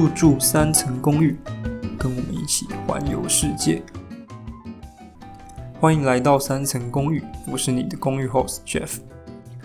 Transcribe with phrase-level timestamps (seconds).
[0.00, 1.36] 入住三层公寓，
[1.98, 3.82] 跟我们一起环游世界。
[5.78, 8.96] 欢迎来到三层公寓，我是你的公寓 host Jeff。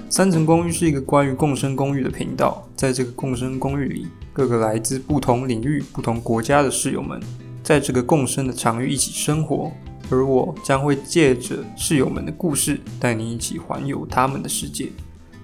[0.10, 7.18] 三层公寓是一个关于共生公寓的频道，在这个共生公寓里，各个来自不同领域、不同国家的室友们，
[7.64, 9.72] 在这个共生的场域一起生活，
[10.10, 14.90] 而我将会借着室友们的故事，带你一起环游他们的世界。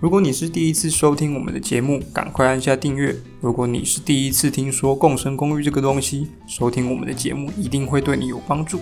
[0.01, 3.15] 如果你是第一次收听我们的节目，赶快按下订阅。
[3.39, 8.79] 如果你是第一次听说共生公寓这个东西，收听我们的节目一定会对你有帮助。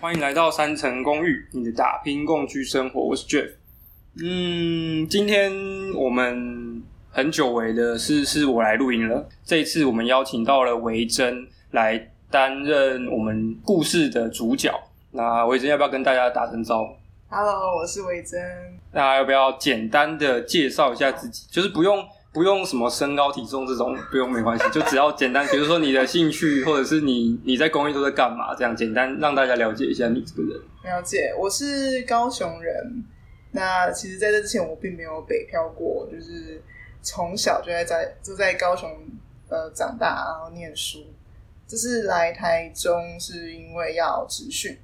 [0.00, 3.48] 欢迎来到三层公寓，你的打拼共居生活，我是 Jeff。
[4.20, 5.52] 嗯，今天
[5.94, 9.28] 我们很久违的是，是我来录音了。
[9.44, 11.46] 这一次我们邀请到了维珍。
[11.72, 14.72] 来担任我们故事的主角。
[15.10, 16.94] 那维珍要不要跟大家打声招呼
[17.28, 18.40] ？Hello，我是维珍。
[18.92, 21.46] 大家要不要简单的介绍一下自己？
[21.50, 30.60] 就是不用不用什么身高体重这种，不用没关系， 就只要简单，比如说你的兴趣，或者是你你在公寓都在干嘛，这样简单让大家了解一下你这个人。
[30.84, 33.04] 了解，我是高雄人。
[33.52, 36.62] 那其实在这之前我并没有北漂过，就是
[37.02, 38.90] 从小就在在就在高雄
[39.48, 41.00] 呃长大，然后念书。
[41.72, 44.76] 这是来台中是因为要职训，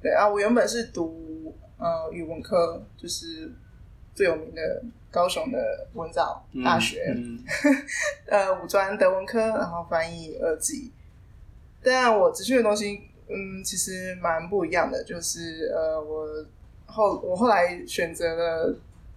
[0.00, 3.52] 对啊，我原本是读呃语文科，就是
[4.14, 7.14] 最有名的高雄的文藻大学，
[8.24, 10.90] 呃五专德文科，然后翻译二级。
[11.82, 16.26] 但我职训的东西，嗯，其实蛮不一样的，就是呃我
[16.86, 18.74] 后我后来选择了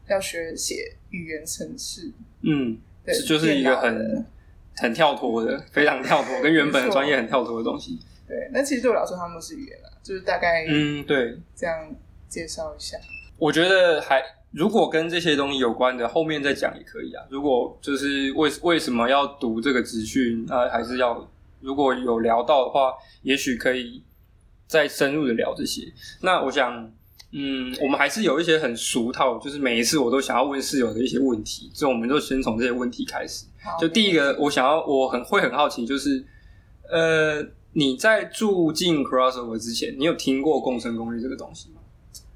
[0.09, 4.25] 要学写语言程式，嗯，对，就是一个很。
[4.77, 7.99] 很跳脱的，非常跳脱，跟原本的专业很跳脱的东西。
[8.27, 11.95] 对，那其实对我来说，他们都是语言啊，就是大概嗯，对，这样
[12.27, 12.97] 介绍一下。
[13.37, 17.23] 我觉得还如果跟这些东西有关的，后面再讲也可以啊。
[17.29, 21.29] 如果就是为为什么要读这个资讯啊，还是要
[21.59, 24.03] 如果有聊到的话，也许可以
[24.67, 25.83] 再深入的聊这些。
[26.21, 26.91] 那我想。
[27.35, 33.45] 嗯，我们还是有一些很俗套，就是每一次我都想要问室友的一些问题，所以我们就先从这些问题开始。
[33.79, 36.23] 就第一个，我想要，我很会很好奇，就是
[36.89, 41.81] 呃，你在住进 Crossover 之前，你有听过共生公寓这个东西吗？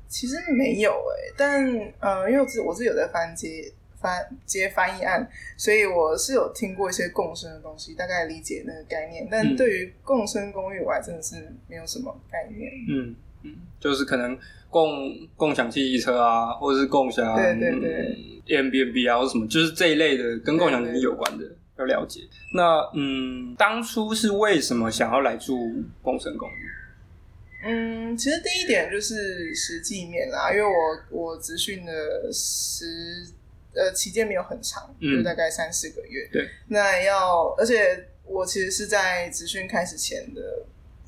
[0.07, 1.63] 其实没有诶，但
[1.99, 3.71] 呃，因为我自我自己有在翻接
[4.01, 9.27] 翻接翻译案，所以我是有听过一些共生的东西，大概理解那个概念。
[9.29, 12.71] 但对于共生公寓，我还真的是没有什么概念。
[12.89, 13.15] 嗯嗯，
[13.79, 14.37] 就是可能。
[14.69, 21.45] 共共享汽机车啊，或者是共享对对对 M B N B 啊，或者什么，就是这一类的跟共享经济有关的
[21.79, 22.19] 要了解。
[22.53, 25.57] 那嗯，当初是为什么想要来住
[26.01, 27.65] 共生公寓？
[27.65, 30.71] 嗯，其实第一点就是实际面啦，因为我
[31.09, 32.85] 我咨询的时
[33.73, 36.27] 呃期间没有很长，就大概三四个月。
[36.31, 40.41] 对，那要而且我其实是在咨询开始前的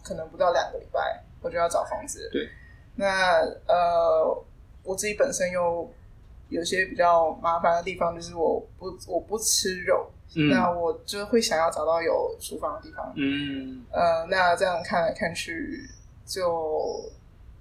[0.02, 2.30] 可能不到两个礼拜，我就要找房子。
[2.32, 2.50] 对。
[2.96, 4.46] 那呃，
[4.84, 5.90] 我自己本身又
[6.50, 10.10] 有些比较麻烦的地方，就是我不我不吃肉，
[10.50, 13.14] 那我就会想要找到有厨房的地方。
[13.16, 15.90] 嗯，呃，那这样看来看去，
[16.26, 17.10] 就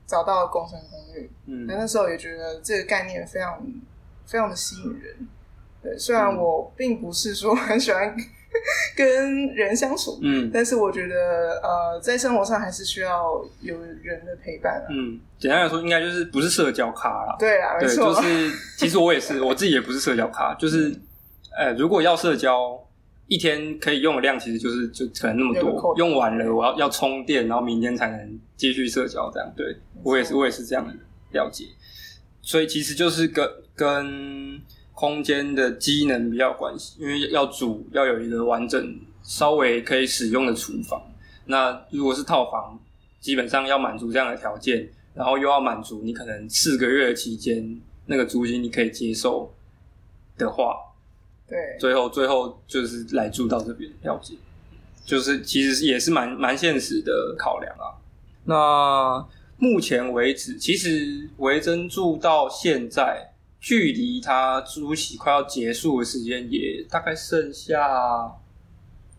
[0.06, 1.30] 找到了共生公寓。
[1.46, 3.62] 嗯，那那时候也觉得这个概念非常
[4.26, 5.28] 非常的吸引人。
[5.80, 8.16] 对，虽然我并不是说很喜欢。
[8.96, 14.86] 跟人相处，嗯，但是我觉得，呃，在生活上还是需要有人的陪伴啊。
[14.90, 17.36] 嗯，简单来说，应该就是不是社交咖啦。
[17.38, 18.14] 对啊，没错。
[18.14, 20.54] 就是其实我也是， 我自己也不是社交咖。
[20.54, 20.92] 就是，
[21.56, 22.78] 呃，如果要社交，
[23.26, 29.30] 一天可以用的量其实就是就可能那么多，用完了我要要充电，然后明天才能继续社交。
[29.30, 30.94] 这样，对我也是，我也是这样的
[31.32, 31.66] 了解。
[32.40, 34.60] 所以其实就是跟跟。
[34.98, 41.00] 空间的机能比较关系，因为要煮要有一个完整、稍微可以使用的厨房。
[41.44, 42.76] 那如果是套房，
[43.20, 49.54] 基本上要满足这样的条件，然后又要满足你可能四个月的期间那个租金你可以接受
[50.36, 50.74] 的话，
[51.46, 54.34] 对，最后最后就是来住到这边了解，
[55.06, 57.94] 就是其实也是蛮蛮现实的考量啊。
[58.46, 59.24] 那
[59.58, 63.27] 目前为止，其实维珍住到现在。
[63.60, 68.32] 距离他租期快要结束的时间也大概剩下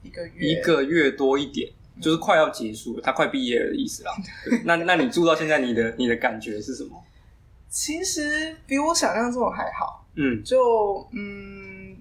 [0.02, 1.70] 一个月，一个月多一点，
[2.02, 4.12] 就是快要结束了，他快毕业了的意思啦。
[4.64, 7.04] 那那你住到现在，你的你的感觉是什么？
[7.70, 10.08] 其实比我想象中还好。
[10.16, 11.96] 嗯，就嗯，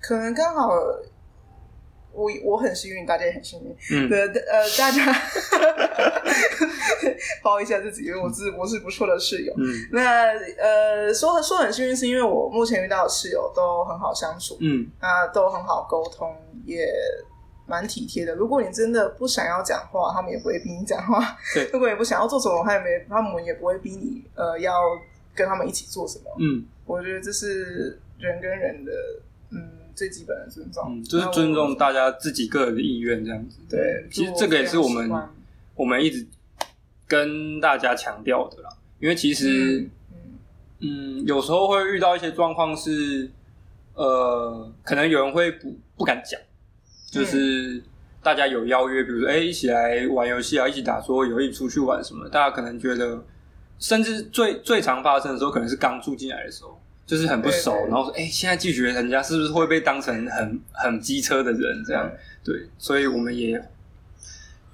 [0.00, 0.70] 可能刚好
[2.16, 3.76] 我我很幸运，大家也很幸运。
[3.92, 5.04] 嗯，对，呃，大家
[7.42, 9.52] 包一下自己，因为我是我是不错的室友。
[9.58, 14.56] 嗯，那呃，说说很幸运，是因为我目前遇到的室友都很好相处。
[14.60, 16.34] 嗯，啊，都很好沟通，
[16.64, 16.88] 也
[17.66, 18.34] 蛮体贴的。
[18.34, 21.36] 如果你真的不想要讲话，他们也不会逼你讲话。
[21.54, 24.24] 对， 如果你不想要做什么，他也没，他们也不会逼你。
[24.34, 24.80] 呃，要
[25.34, 26.30] 跟他们一起做什么？
[26.40, 29.22] 嗯，我觉得这是人跟人的，嗯。
[29.96, 33.58] 最基本的尊重，嗯，就是尊重大家自己个人的意愿，这样子。
[33.68, 35.10] 对，其实这个也是我们
[35.74, 36.24] 我们一直
[37.08, 38.68] 跟大家强调的啦。
[39.00, 39.88] 因为其实，
[40.80, 43.30] 嗯，有时候会遇到一些状况是，
[43.94, 46.38] 呃，可能有人会不不敢讲，
[47.10, 47.82] 就是
[48.22, 53.24] 大家有邀约，比如说，哎，一起来玩游戏啊，一起打桌游，一起出去玩什么，大家可能觉得，
[53.78, 56.80] 甚至最最常发生的时候，可能是刚住进来的时候。
[57.06, 61.84] 就是很不熟，然后说：“哎，现在拒绝人家，是不是会被当成很很机车的人？
[61.86, 62.10] 这样
[62.42, 63.62] 对，所以我们也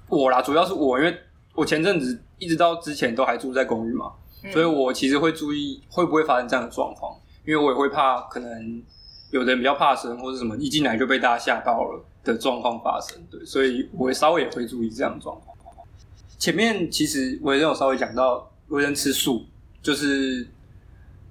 [0.08, 1.14] 我啦，主要是我，因为
[1.54, 4.12] 我前阵子一直到之前都还住在公寓嘛，
[4.50, 7.14] 所以我其实会注意会不会发生这样的状况，
[7.44, 8.82] 因为我也会怕可能
[9.30, 13.22] 有的人比较怕生或者什么，一进来就被大家吓到了的状况发生。
[13.30, 15.54] 对，所以我稍微也会注意这样的状况。
[16.38, 19.44] 前面其实我也有稍微讲到，为人吃素，
[19.82, 20.48] 就是。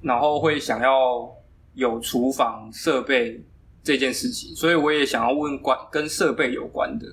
[0.02, 1.30] 然后会想要
[1.74, 3.42] 有厨房设备
[3.84, 7.08] 这件事情，所以我也想要问关跟设备有关的，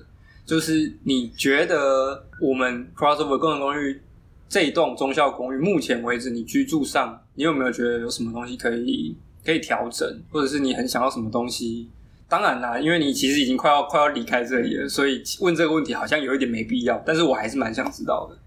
[0.45, 4.01] 就是你觉得我们 crossover 共同公寓
[4.47, 9.15] 这一栋中校公寓，目前为止你居住上，你有没有觉得有什么东西可以
[9.45, 11.89] 可以调整，或者是你很想要什么东西？
[12.27, 18.37] 当然啦，因为你其实已经快要快要离开这里了，所以问这个问题好像有一点没必要，但是我还是蛮想知道的。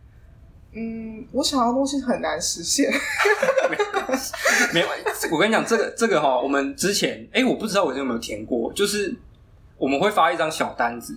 [0.74, 2.90] 嗯，我想要的东西很难实现。
[4.72, 4.86] 没有，
[5.30, 9.14] 我跟你讲，这个这个哈，我们之前哎，我不知道我有没有填过，就是
[9.76, 11.16] 我们会发一张小单子，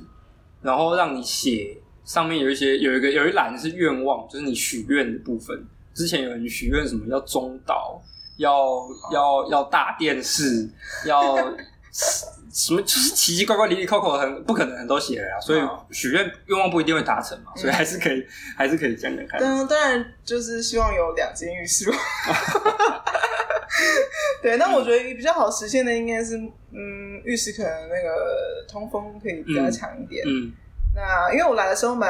[0.61, 5.65] 然后让你写，上面有一些有一个有一栏是愿望，就是你许愿的部分。
[5.93, 8.01] 之前有人许愿什么要中岛，
[8.37, 8.53] 要
[9.11, 10.69] 要要大电视，
[11.05, 11.37] 要。
[12.55, 15.37] 什么就是奇奇怪怪、离离扣扣，很不可能很多写了啊！
[15.41, 15.61] 所以
[15.91, 18.25] 许愿愿望不一定会达成嘛，所以还是可以，
[18.55, 19.41] 还是可以讲讲看。
[19.41, 21.91] 当当然就是希望有两间浴室。
[24.41, 30.23] 对，那我觉得比较好实现的应该是，嗯，浴室可能那个通风可以比较强一点。
[30.25, 30.53] 嗯，
[30.95, 32.09] 那因为我来的时候蛮，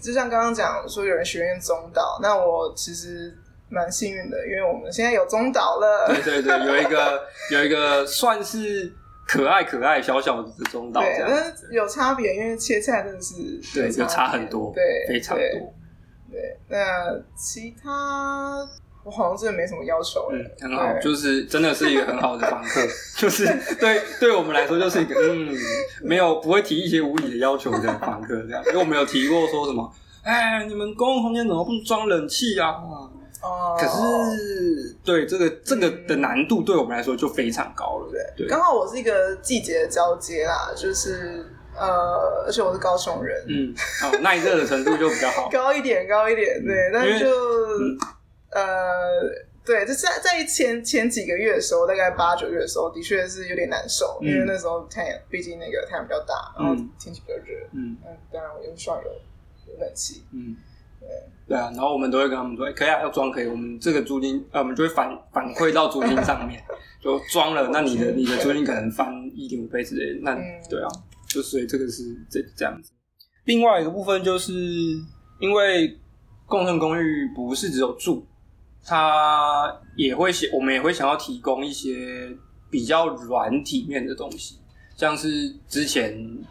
[0.00, 3.32] 就像刚刚讲说有人许愿中岛，那我其实
[3.68, 6.08] 蛮幸运的，因为我们现在有中岛了。
[6.08, 8.92] 对对对，有一个有一个算是。
[9.26, 13.34] 可爱可爱小小的中岛这样，有差别，因为切菜真的是
[13.74, 15.74] 对，就差很多，对，非常多。
[16.30, 16.78] 对，那
[17.36, 18.68] 其他
[19.04, 22.80] 我好像真的没什么要求，嗯，很好，就是真的是一个很好的房客，
[23.16, 23.46] 就是
[23.78, 25.54] 对对我们来说就是一个嗯，
[26.02, 29.92] 没有不会提一些无理的要求的房客这样，因为我们有提过说什么，
[30.22, 32.74] 哎，你们公共空间怎么不装冷气啊？
[33.44, 38.46] 哦，可是对这个这个的难度对我们来说就非常高了，对。
[38.48, 41.44] 刚好我是一个季节的交接啦，就是
[41.76, 43.74] 呃，而且我是高雄人，嗯，
[44.22, 46.90] 耐热的程度就比较好， 高一点，高一点，对。
[46.90, 47.28] 但就
[48.50, 48.64] 呃，
[49.62, 57.98] 对，就在在前前几个月的时候，大概八九月的时候，的确是有点难受，因为那时候太阳，毕竟那个太阳比较大，然后天气比较热，嗯。
[58.06, 59.10] 嗯，当然我又需要有
[59.66, 60.56] 有冷气，嗯。
[61.46, 66.62] 对啊，然后我们都会跟他们说，可以啊，要装可以，我们这个租金，呃，我们就会反反馈到租金上面，
[67.02, 70.34] 就装了，那你的你的租金可能翻一点五倍之类，那
[70.70, 70.88] 对啊，
[71.28, 72.90] 就所以这个是这这样子。
[73.44, 74.52] 另外一个部分就是
[75.38, 75.98] 因为
[76.46, 78.26] 共同公寓不是只有住，
[78.82, 82.34] 它也会想，我们也会想要提供一些
[82.70, 84.58] 比较软体面的东西，
[84.96, 86.42] 像是之前。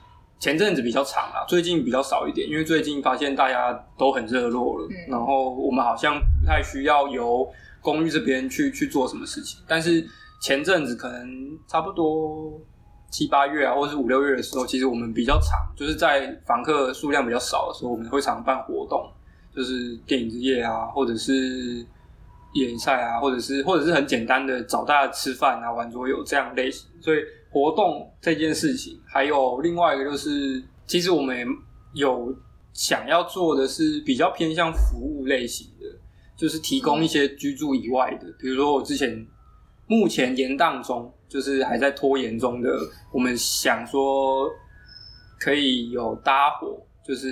[0.44, 9.64] 前阵子比较长啊，最近比较少一点，因为最近发现大家都很热络了，然后我们好像不太需要由公寓这边去去做什么事情。
[9.66, 10.06] 但是
[10.42, 12.60] 前阵子可能差不多
[13.10, 19.10] 七八月啊，或者是五六月的时候，其实我们比较长，就是在房客数量比较少的时候，我们会常办活动，
[19.56, 21.86] 就是电影之夜啊，或者是
[22.52, 27.20] 野赛啊，或者是或者是很简单的找大家吃饭啊、玩桌游这样类型，所以。
[27.54, 31.48] 活动这件事情，还有另外一个就是，其实我们
[31.94, 32.36] 有
[32.74, 35.86] 想要做的是比较偏向服务类型的，
[36.36, 39.24] 就是提供一些居住以外的，比如说我之前
[39.86, 42.70] 目前延宕中，就是还在拖延中的，
[43.12, 44.50] 我们想说
[45.40, 47.30] 可以有搭伙，就是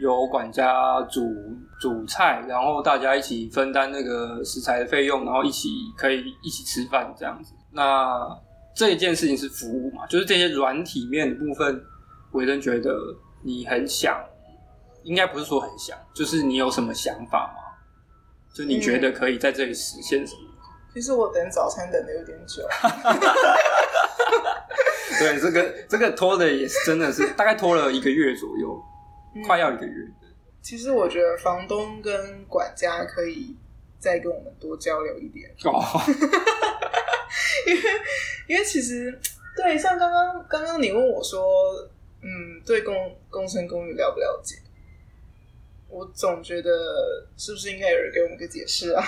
[0.00, 1.32] 有管家煮
[1.80, 7.54] 煮菜，然后大家一起分担那个食材的费用，然后一起可以一起吃饭这样子。
[7.70, 8.28] 那
[8.74, 11.84] 这一件事情是服务嘛，就是这些软体面的部分，
[12.32, 12.96] 伟真觉得
[13.42, 14.18] 你很想，
[15.02, 17.62] 应该不是说很想，就是你有什么想法吗？
[18.54, 20.40] 就你觉得可以在这里实现什么？
[20.92, 22.62] 其实我等早餐等的有点久。
[25.18, 28.82] 对，这个这个拖的也是真的是大概拖了一个月左右，
[29.46, 30.06] 快要一个月。
[30.60, 33.56] 其实我觉得房东跟管家可以
[33.98, 35.82] 再跟我们多交流一点哦，
[37.66, 37.82] 因为
[38.46, 39.18] 因为其实
[39.56, 41.88] 对像刚刚刚刚你问我说，
[42.22, 44.56] 嗯，对工工程公寓了不了解？
[45.88, 46.70] 我总觉得
[47.36, 49.04] 是不是应该有人给我们个解释啊？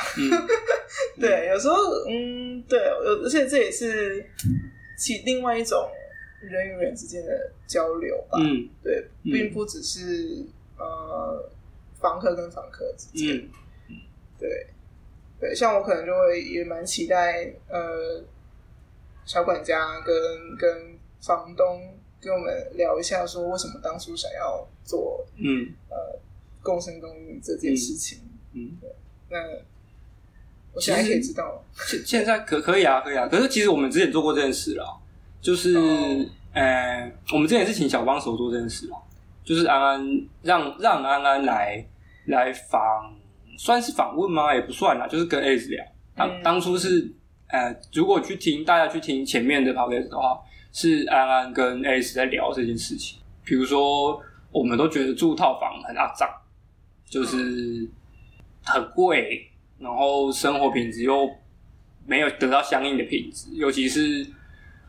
[1.19, 1.77] 对，有时候
[2.09, 4.25] 嗯，对，而且这也是
[4.99, 5.91] 其另外一种
[6.41, 8.39] 人与人之间的交流吧。
[8.41, 10.45] 嗯，对，并不只是。
[10.77, 11.51] 呃，
[12.01, 13.49] 房客跟房客之间，
[14.37, 14.67] 对
[15.39, 18.21] 对，像我可能就会也蛮期待，呃，
[19.25, 20.15] 小管家跟
[20.57, 21.81] 跟房东
[22.21, 25.97] 跟我们聊一下，说为什么当初想要做，嗯，呃，
[26.63, 28.19] 共生公寓这件事情，
[28.53, 28.91] 嗯，对，
[29.31, 29.39] 那
[30.73, 31.45] 我现在可以知道。
[31.45, 35.01] 了，现现在可可以啊，可以啊，可是其实我们之前做过这件事了，
[35.41, 35.77] 就是，
[36.53, 38.97] 呃，我们之前是请小帮手做这件事了。
[39.45, 41.87] 就是安安让让安安来
[42.29, 43.15] 来访，
[43.59, 44.55] 算是访问吗？
[44.55, 45.85] 也不算啦，就是跟 A 聊。
[46.17, 47.13] 当当初是
[47.55, 50.41] 呃，如果去听大家去听前面的 Podcast 的话，
[50.73, 53.21] 是安安跟 A 在聊这件事情。
[53.45, 54.21] 比如说，
[54.51, 56.29] 我们都觉得住套房很阿脏，
[57.09, 57.89] 就是
[58.65, 61.31] 很贵，然后生活品质又
[62.05, 64.27] 没有得到相应的品质，尤其是。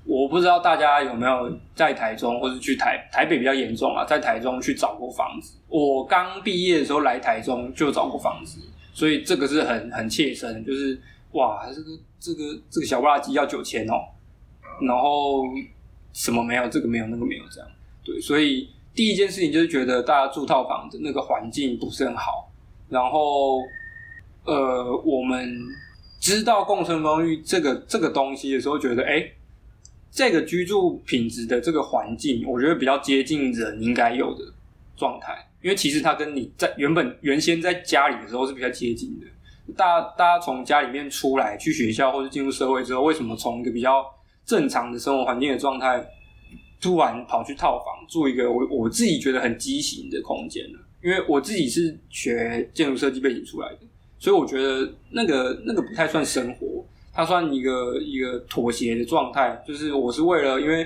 [0.07, 5.57] 我不知道大家有没有在台中或者去台台北比较严重啊，在台中去找过房子。
[5.67, 8.59] 我刚毕业的时候来台中就找过房子，
[8.93, 10.95] 所以这个是很很切身，就是
[11.31, 11.89] 哇，这个
[12.25, 13.93] 这个这个小不拉几要九千哦，
[14.81, 15.43] 然后
[16.13, 17.69] 什么没有，这个没有，那个没有，这样
[18.03, 18.19] 对。
[18.19, 22.51] 所以第一件事情就是觉得大家住套房的那个环境不是很好，
[22.89, 23.61] 然后
[24.45, 25.55] 呃，我们
[26.19, 29.31] 知道共生公寓这个这个东西的时候，觉得哎。
[30.17, 34.45] 这个居住品质的这个环境，我觉得比较接近人应该有的
[34.95, 39.27] 状态，因为其实它跟你在原本原先在家里的时候是比较接近的。
[39.75, 44.05] 大家大家从家里面出来去学校或者进入社会之后，为什么从一个比较
[44.45, 46.05] 正常的生活环境的状态，
[46.79, 50.79] 突然跑去套房住一个我我自己觉得很畸形的空间呢？
[51.03, 53.79] 因为我自己是学建筑设计背景出来的，
[54.19, 56.83] 所以我觉得那个那个不太算生活。
[57.17, 60.85] 它算一个一个妥协的状态，就是我是为了，因为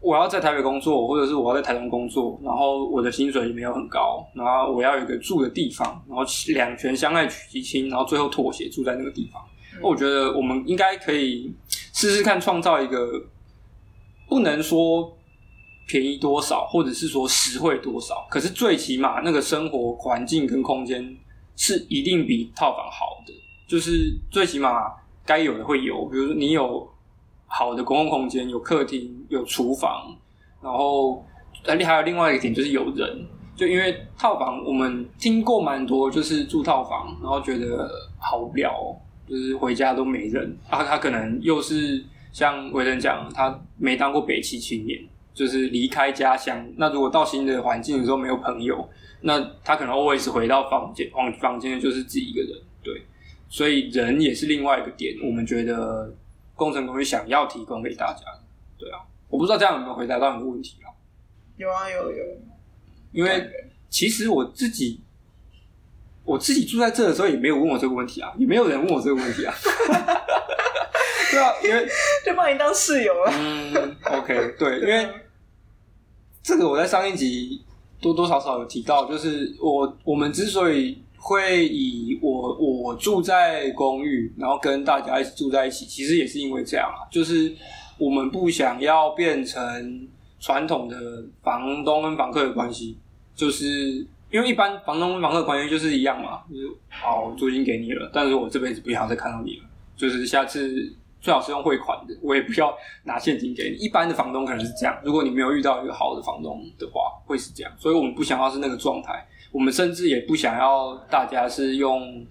[0.00, 6.22] 我要在台北工作，或者是我要在台中工作，然后我的薪水也没有很高，然后我要有一个住的地方，然后
[6.54, 9.42] 两全相爱取其轻，然后最后妥协住在那个地方。
[9.82, 11.52] 我觉得我们应该可以
[11.92, 13.10] 试试看，创造一个
[14.28, 15.16] 不能说
[15.86, 21.16] 便宜多少，或者是说实惠多少，可是最起码那个生活环境跟空间
[21.56, 23.32] 是一定比套房好的，
[23.66, 24.92] 就是最起码。
[25.26, 26.90] 该有的会有，比如说你有
[27.48, 30.16] 好的公共空间，有客厅，有厨房，
[30.62, 31.24] 然后
[31.66, 33.26] 而且还有另外一个点就是有人，
[33.56, 38.72] 就因为套房我们听过蛮多，就是住套房，然后觉得好无聊，
[39.26, 40.84] 就是回家都没人啊。
[40.84, 45.00] 他可能又是像伟人讲，他没当过北汽青年，
[45.34, 46.64] 就是离开家乡。
[46.76, 48.88] 那如果到新的环境的时候没有朋友，
[49.22, 52.50] 那他可能 always 回到房间，房房间就是自己一个人，
[52.84, 53.02] 对。
[53.50, 56.14] 所以人也是另外一个点，我们觉得
[56.58, 58.40] 工程公寓想要提供给大家的，
[58.76, 58.98] 对啊，
[59.28, 60.90] 我不知道这样有没有回答到你的问题啊？
[61.56, 62.24] 有啊，有有。
[63.12, 63.48] 因为
[63.88, 65.00] 其实我自己，
[66.24, 69.54] 我自己住在这的时候也没有问我这个问题啊，也没有人问我这个问题啊。
[71.30, 71.88] 对啊，因为
[72.26, 73.30] 就把你当室友了。
[73.32, 75.08] 嗯，OK，对，因为
[76.42, 77.64] 这个我在上一集
[78.00, 81.04] 多多少少有提到，就是我我们之所以。
[81.20, 87.52] 会以我我住在公寓，然后跟大家一起住在一起，其实也是因为这样啊，就是
[87.98, 90.08] 我们不想要变成
[90.38, 90.96] 传统的
[91.42, 92.96] 房东跟房客的关系，
[93.34, 99.64] 就是因为一般房东跟房客的关系就是一样嘛，就是好租金给你了，但是我这辈子不想再看到你了，
[99.96, 102.72] 就是下次最好是用汇款的，我也不要
[103.02, 103.76] 拿现金给你。
[103.84, 109.26] 一般的房东可能是这样，如果你没有遇到一个好的房东的话，会是这样，所以我们不想要是那个状态。
[109.50, 112.26] 我们甚至也不想要大家是用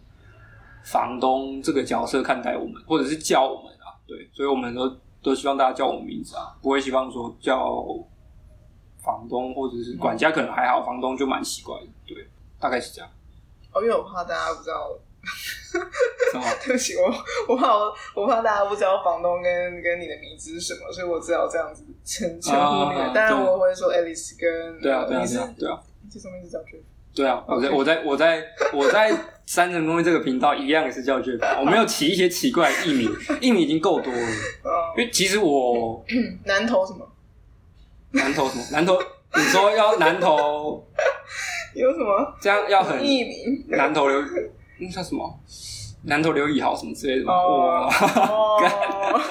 [0.84, 4.90] 房东这个角色看待我们，或者是叫我们啊，对，所以我们都
[5.22, 7.84] 都希望大家叫我们名字啊，不会希望说叫
[9.04, 12.28] 房东或者是管家，可能还好，房东就蛮奇怪的，对，
[12.60, 13.10] 大概是这样。
[13.74, 14.98] 哦，因为我怕大家不知道，
[16.64, 23.14] 对不起，我我怕我我怕大家不知道房东跟跟你的名字是什么，所以我只好这样子称称呼你。
[23.14, 26.82] 当然我会说 Alice 跟对啊对啊对啊对啊，这什么名字叫 Jeff？
[27.18, 28.44] 对啊，我在我在我在
[28.74, 29.12] 我在
[29.46, 33.10] 三成公寓这个频道一样也是叫 Jeff，我没有起一些奇怪的艺名，
[33.42, 34.20] 艺名已经够多了。
[34.98, 36.04] 因为其实我
[36.46, 37.08] 南投什么？
[38.12, 38.64] 南投什么？
[38.72, 39.00] 南投？
[39.36, 40.86] 你说要南投
[41.76, 42.36] 有什么？
[42.40, 43.66] 这样要很艺名？
[43.70, 44.22] 南投刘
[44.80, 45.40] 那叫什么？
[46.04, 47.32] 南投刘以豪什么之类的？
[47.32, 47.90] 哦，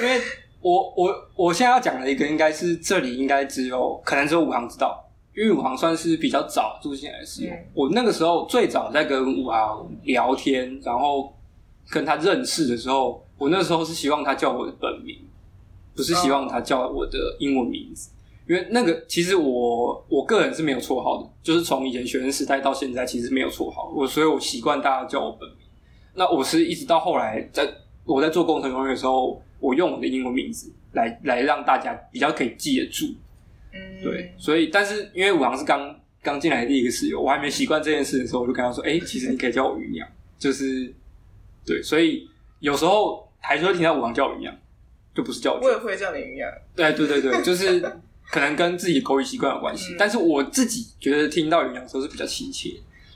[0.00, 0.20] 因为
[0.60, 5.04] 我我我现在要讲的一个，应该是这里应该只有可能只有五行知道，
[5.36, 7.52] 因为五行算是比较早住进来的室友。
[7.72, 11.32] 我那个时候最早在跟五行聊天，然后
[11.88, 15.16] 跟他认识的时候，我那时候是希望他叫我的本名，
[15.94, 18.10] 不是希望他叫我的英文名字。
[18.48, 23.92] 因为那个其实我我个人是没有绰号的，就是从以前学生时代到现在，其实没有绰号。
[23.94, 25.58] 我所以，我习惯大家叫我本名。
[26.14, 27.72] 那我是一直到后来，在
[28.04, 33.06] 我在做工程公寓的时候，我用我的英文名字来来让大家比较可以记得住。
[33.72, 34.34] 嗯，对。
[34.38, 40.06] 所以，但是因为五行是刚刚进来的第一个室友，我还没习惯这件事的时候，我就跟他说：“哎，其实你可以叫我鱼娘。”
[40.38, 40.92] 就是
[41.64, 42.28] 对，所以
[42.60, 44.56] 有时候还是会听到五行叫我鱼娘，
[45.14, 45.60] 就不是叫我。
[45.60, 46.50] 我也会叫你鱼娘。
[46.74, 47.82] 对对对对，就是。
[48.32, 52.70] 可能跟自己口语习惯有关系， 但是我自己觉得听到鱼娘的时候是比较亲切。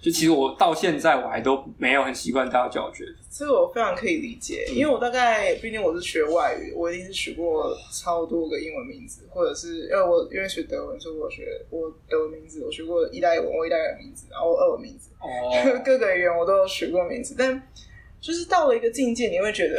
[0.04, 15.26] 就其实我到现在我还都没有很习惯大家叫我觉得，这个我非常可以理解，因为我大概毕竟我是学外语，我一定是学过超多个英文名字，或者是因为我因为学德文，所以我学我德文名字，我学过意大利文，我意大利文名字，然后俄文名字，哦，
[15.82, 17.62] 各个语言我都有学过名字，但
[18.20, 19.78] 就是到了一个境界，你会觉得。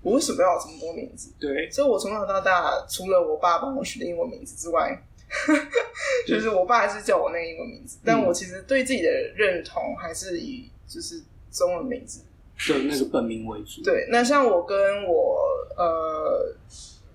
[0.00, 1.28] 我为什么要有这么多名字？
[1.40, 4.96] 对，所以我从小到大，除了我爸帮我取的英文名字之外，
[6.26, 7.98] 就是我爸还是叫我那个英文名字。
[8.04, 12.22] 但我其实对自己的认同还是以就是中文名字，
[12.58, 13.82] 就那个本名为主。
[13.82, 15.40] 对，那像我跟我
[15.76, 16.54] 呃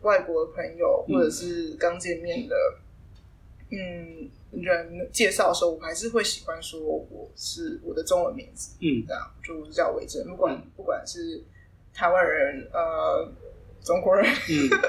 [0.02, 2.56] 外国的朋友，或者是刚见面的
[3.72, 8.76] 嗯人介绍的时候，我还是会喜欢说我是我的中文名字。
[8.80, 11.44] 嗯，这样就叫伟珍，不管不管是。
[11.96, 13.32] 台湾人，呃，
[13.84, 14.26] 中国人，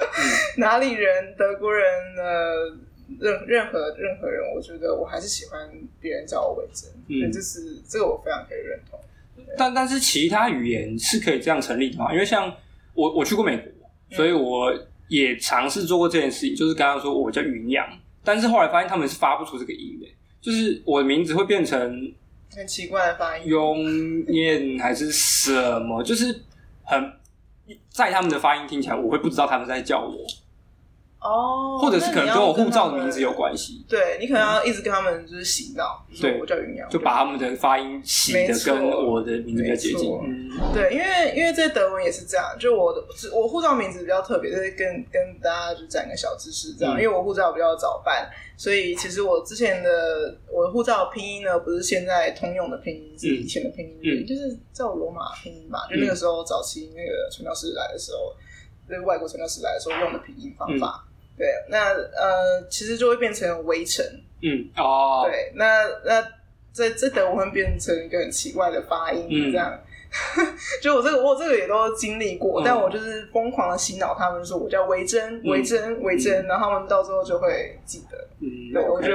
[0.57, 1.85] 哪里人，德国人，
[2.17, 2.75] 呃，
[3.19, 8.99] 任任何任何人，我觉得我还是喜欢别人叫我伟珍，嗯，这是这个我非常可以认同。
[9.57, 12.13] 但但是其他语言是可以这样成立的嘛？
[12.13, 12.55] 因为像
[12.95, 13.73] 我我去过美国，
[14.11, 14.73] 所以我
[15.09, 17.87] 也尝试做过这件事情，就是刚刚说我叫云阳，
[18.23, 20.07] 但是后来发现他们是发不出这个音的，
[20.41, 22.13] 就是我的名字会变成
[22.55, 26.43] 很奇怪的发音，永念还是什么，就是。
[26.87, 27.03] 很
[27.89, 30.23] 在他们的发音听起来，我会不知道他们在叫我
[31.25, 33.85] 哦，或者是可能跟我护照的名字有关系。
[33.89, 40.11] 对你可能要一直跟他们就是洗脑，对我叫云阳，就把他们的发音洗的跟我的名字比较接近。
[40.75, 43.03] 对，因为因为在德文也是这样，就我的
[43.35, 48.31] 我护照名字比较特别，就是跟跟大家就讲个小知识这样，因为我护照比较早办。
[48.57, 55.81] 所以其实我之前的我的护照拼音呢，不是现在通用的拼音，是以前的拼音，就是叫罗马拼音嘛。
[55.89, 58.33] 就那个时候早期那个传教士来的时候，
[58.89, 61.05] 那个外国传教士来的时候用的拼音方法。
[61.37, 64.05] 对，那呃，其实就会变成围城。
[64.43, 65.27] 嗯哦。
[65.27, 66.27] 对，那那
[66.73, 69.79] 这这等我会变成一个很奇怪的发音，这样。
[70.81, 78.17] 就我这个，我这个也都经历过，但我就是疯狂的洗脑他们，说我叫维珍，维珍，维珍，然后他们到最后就会记得。
[78.39, 79.13] 嗯，对，我就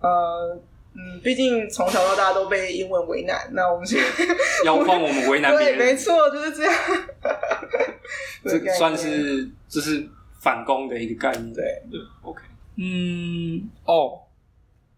[0.00, 0.58] 呃，
[0.94, 3.96] 嗯，毕竟从小到大都被英文为难，那我们就
[4.66, 6.74] 要换我们为难别人， 没错，就是这样。
[8.44, 10.06] 这算是就是
[10.40, 12.42] 反攻的一个概念，对对，OK，
[12.76, 14.20] 嗯，哦，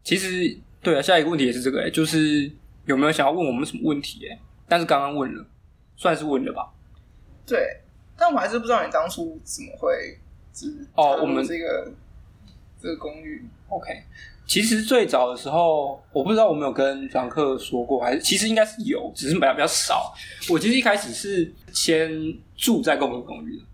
[0.03, 2.51] 其实对啊，下一个问题也是这个，就是
[2.87, 4.27] 有没有想要问我们什么问题？
[4.27, 4.39] 哎。
[4.69, 5.45] 但是刚刚问了，
[5.97, 6.73] 算是问了吧？
[7.45, 7.59] 对，
[8.17, 10.19] 但我还是不知道你当初怎么会
[10.95, 11.93] 哦，我们这个
[12.81, 13.45] 这个公寓。
[13.69, 13.91] OK，
[14.47, 20.15] 其实最早的时候，我不知道我没有跟房客说过，还是其实应该是有，只是比较比较少。
[20.49, 22.11] 我其实一开始是先
[22.57, 23.65] 住在共同公寓的，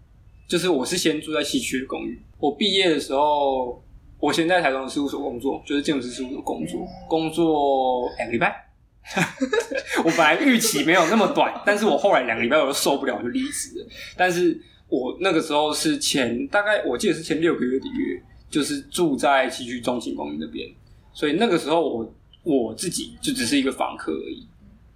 [0.49, 2.21] 就是我是先住在西区的公寓。
[2.39, 3.81] 我毕业的时候，
[4.19, 8.65] 我先在台中的事务所工作，就是建筑师事务所工作，工作两个礼拜。
[10.05, 13.87] 我本来预期没有那么短，但是我后来两个礼拜我就受不了，就离职了。
[14.17, 14.59] 但是
[14.89, 20.69] 我那个时候是前大概我记得是前六个月的约，就是住在西区中心公寓那边，
[21.13, 24.47] 所以那个时候我我自己就只是一个房客而已。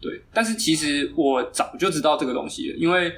[0.00, 3.12] 对，但是其实我早就知道这个东西了，因为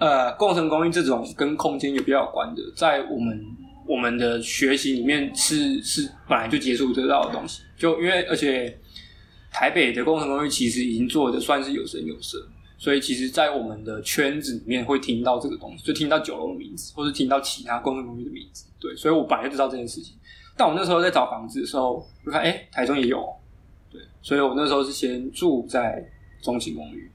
[0.00, 3.46] 呃，共生公寓这种跟空间也比较有关的，在我们
[3.86, 8.76] 我们的学习里面是是本来就接触得到的东西，就因为而且。
[9.52, 12.38] 台北的工程公寓其实已经做的算是有声有色，
[12.78, 18.66] 所以其实，在我们的圈子里面会听到这个东西，就听到九楼的名字，或者听到其他工程公寓的名字。
[18.78, 20.14] 对，所以我本来就知道这件事情。
[20.56, 23.28] 但我那时候在找房子的时候，就看哎，台中也有，
[23.90, 26.08] 对，所以我那时候是先住在
[26.40, 27.10] 中情公寓，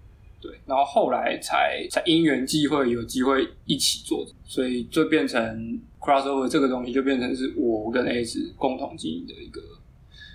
[0.45, 9.60] 对，然后后来才才因缘际会有机会一起做，所以就变成 crossover 这个东西就变成是我跟 A 子共同经营的一个。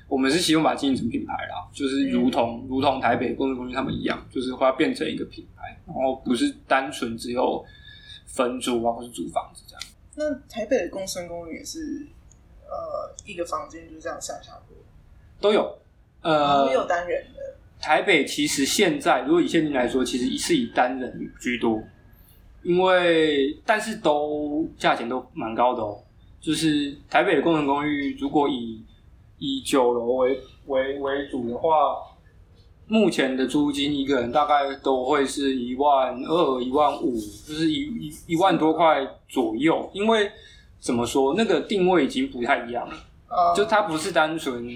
[0.08, 7.64] 我们是希望把它经营成品牌啦，就是如同如同台北工程公寓他们一样，就是会要变成一个品牌，然后不是单纯只有
[8.26, 9.82] 分租啊或是租房子这样。
[10.16, 12.04] 那台北的共生公寓也是
[12.64, 14.74] 呃一个房间就这样上下铺
[15.40, 15.78] 都有，
[16.22, 17.49] 呃也有单人的。
[17.80, 21.82] 台北其实现在如果以现金来说，其实是以单人居多，
[22.62, 25.98] 因为但是都价钱都蛮高的哦。
[26.40, 28.82] 就是台北的工程公寓，如果以
[29.38, 31.96] 以九楼为为为主的话，
[32.86, 39.90] 目前的租金一个人大概都会是一万二、一万五，就是一一一万多块左右。
[39.92, 40.30] 因为
[40.78, 44.66] 怎么说，那个定位已经不太一样了，就它不是单纯，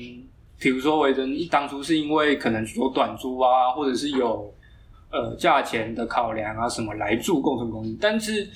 [0.59, 4.55] 比如说维珍当初是因为可能有短租啊，或者是有
[5.11, 8.49] 呃价钱的考量啊什么来住共同公寓，但是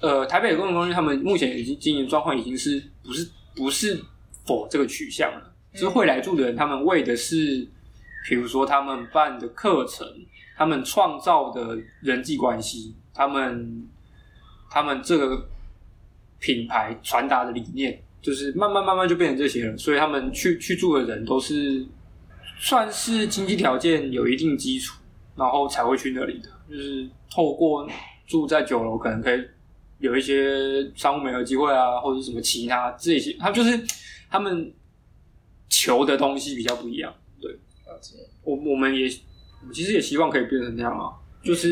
[0.00, 4.02] 呃台北的共同公寓，他们目前已经经营状况已经是不是不是。
[4.44, 7.64] 否这个取向了，就是会来住的人，他们为的是，
[8.28, 10.04] 比如说他们办的课程，
[10.56, 13.88] 他们创造的人际关系，他们
[14.68, 15.46] 他们这个
[16.40, 19.76] 品牌传达的理念，就是慢慢慢慢就变成这些了。
[19.76, 21.84] 所以他们去去住的人都是
[22.58, 24.98] 算是经济条件有一定基础，
[25.36, 26.48] 然后才会去那里的。
[26.70, 27.86] 就是透过
[28.26, 29.44] 住在酒楼，可能可以
[29.98, 33.78] 有一些商务美合机会啊，或者什么其他这些，他就是。
[34.34, 34.72] 他们
[35.68, 37.54] 求的东西比较不一样，对，
[38.42, 41.12] 我我们也其实也希望可以变成那样啊，
[41.44, 41.70] 就是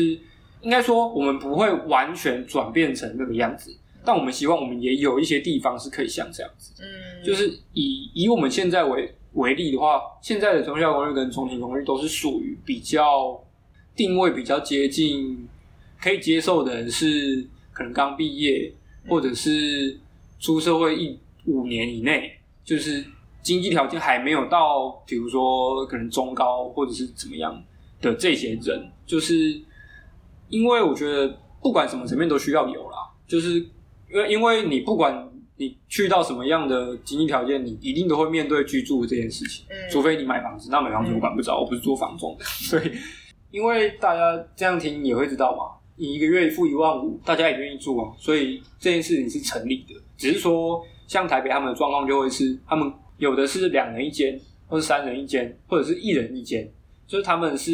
[0.61, 13.41] 应该说我们不会完全转变成那个样子，但我们希望我们也有一些地方是可以像这样子，嗯，就是以以我们现在为为例的话，现在的中校公寓跟重庆公寓都是属于比较
[13.95, 15.47] 定位比较接近
[16.01, 18.73] 可以接受的人是可能刚毕业
[19.07, 19.99] 或者是
[20.39, 22.37] 出社会一五年以内。
[22.63, 23.03] 就是
[23.41, 27.61] 经济条件还没有到，比如说可能中高或者是怎么样
[27.99, 29.59] 的这些人，就是
[30.47, 33.65] 因为我觉得不管什么层面都需要有啦，就是
[34.13, 42.91] 因为因为你不管你去到什么样的经济条件，你一定都会面对居住这件事情，嗯除非你买房子，那买房子我管不着，我不是做房仲的， 所以
[43.51, 50.83] 因为大家这样听也会知道嘛，你一个月付一万五，大家也愿意住啊，所以这件事情是成立的，只是说。
[51.07, 56.65] 像台北他们的状况就会是，他们有的是两人一间，或是三人一间，或者是一人一间，
[57.05, 57.73] 就是他们是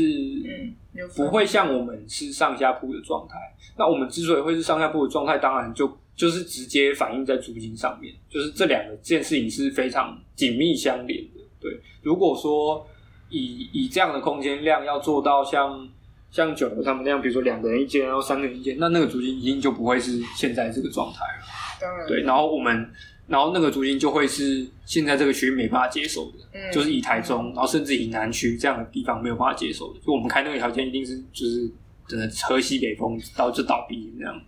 [1.16, 3.36] 不会像我们是上下铺的状态。
[3.78, 11.40] 那我们之所以会是上下铺的状态，当然就就是直接反映在租金上面，就是这两个件事情是非常紧密相连的。
[11.62, 12.86] 对，如果说
[13.30, 15.88] 以以这样的空间量要做到像
[16.30, 21.46] 像九楼他们那样，比如说两个人一间，然后三个人一间，那那个租金一定就不会是现在这个状态了。
[21.80, 22.90] 当然，对，然后我们。
[23.30, 30.00] 然后那个租金就会是现在这个区没办法接受的，就是以台中，然后甚至以南区这样的地方没有办法接受的。
[30.00, 31.70] 就我们开那个条件，一定是就是
[32.08, 34.42] 真的喝西北风，到就倒闭这样。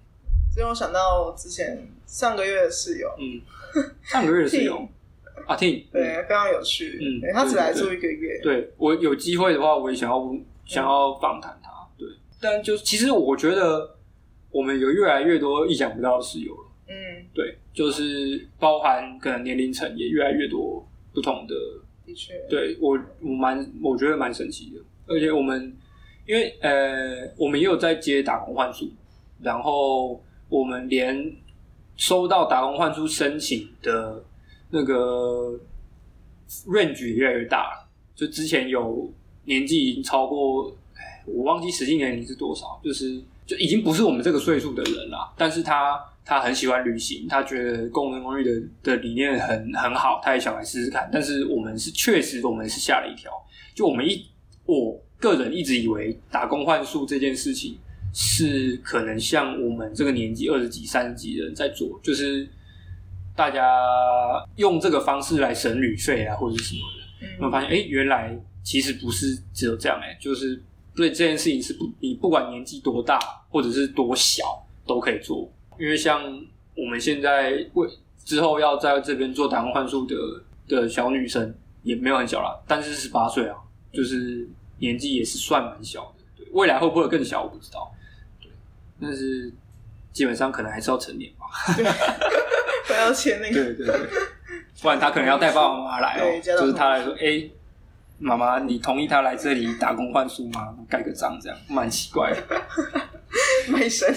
[0.60, 3.40] 所以我想到之前上个月的室友，嗯，
[4.04, 4.86] 上个月的室友。
[5.48, 8.42] 阿 T，对，非常有趣，嗯，他只来住一个月。
[8.44, 12.06] 对我有机会的话，我也想要想要访谈他，对。
[12.42, 13.96] 但就其实我觉得
[14.52, 16.66] 我们有越来越多意想不到的室友了。
[16.90, 16.94] 嗯，
[17.34, 21.56] 对，就是包含可能年龄层也越来越多不同的，
[22.06, 25.74] 的确，对我我蛮我觉得蛮神奇的，而且我们
[26.28, 28.92] 因为呃我们也有在接打工换宿，
[29.42, 31.34] 然后我们连
[31.96, 34.22] 收到打工换宿申请的
[34.70, 35.58] 那个
[36.68, 39.10] range 越来越大，就之前有
[39.46, 40.76] 年纪已经超过，
[41.26, 46.04] 我忘记实际年龄是多少，就是就已经不是我们这个岁数的人了，但是他。
[46.26, 51.10] 他很喜欢旅行，他觉得工人公寓的的理念很很好，他也想来试试看。
[51.12, 53.32] 但是我们是确实，我们是吓了一跳。
[53.74, 54.24] 就我们一
[54.66, 57.80] 我个人一直以为打工换宿这件事情
[58.14, 62.48] 是可能像我们这个年纪二十几、三十几人在做，就是
[63.36, 63.64] 大家
[64.56, 67.28] 用这个方式来省旅费啊，或者是什么的。
[67.38, 70.62] 我们发现，哎，原来其实不是只有这样，哎，就是
[70.96, 73.20] 对这件事情是不，你不管年纪多大
[73.50, 74.44] 或者是多小
[74.86, 75.50] 都可以做。
[75.80, 76.22] 因为像
[76.76, 77.88] 我们现在为
[78.26, 80.16] 之后要在这边做打工幻术的
[80.68, 83.56] 的小女生也没有很小啦，但是十八岁啊，
[83.94, 84.48] 就是
[84.80, 86.24] 年纪也是算蛮小的。
[86.38, 87.90] 对，未来会不会更小，我不知道。
[89.00, 89.52] 对，但是
[90.12, 91.46] 基本上可能还是要成年吧。
[92.88, 93.56] 不要签那个。
[93.56, 93.96] 对对对，
[94.82, 96.42] 不然他可能要带爸爸妈妈来哦。
[96.44, 97.50] 就是他来说，哎，
[98.18, 100.76] 妈妈，你同意他来这里打工换书吗？
[100.90, 102.62] 盖个章，这样蛮奇怪的。
[103.70, 104.12] 卖身，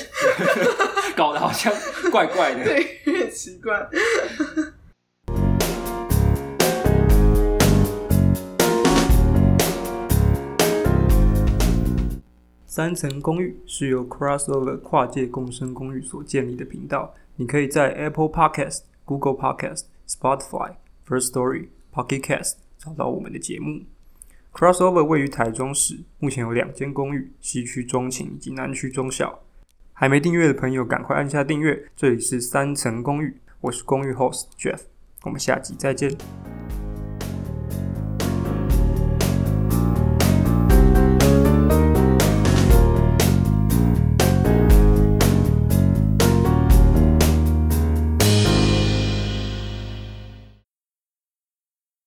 [1.14, 1.70] 搞得好像
[2.10, 3.86] 怪怪的，对，有点奇怪。
[12.74, 17.12] 三层公寓是由 Crossover 跨界共生公寓所建立的频道。
[17.36, 23.82] 你可以在 Apple Podcast、Google Podcast、Spotify、First Story、Pocket Cast 找到我们的节目。
[24.54, 29.40] Crossover 位于台中市，目前有两间公寓，西区中情以及南区中小。
[29.92, 31.90] 还没订阅的朋友，赶快按下订阅。
[31.94, 34.80] 这里是三层公寓，我是公寓 host Jeff，
[35.24, 36.10] 我们下集再见。